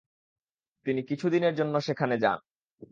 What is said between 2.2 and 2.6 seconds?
যান।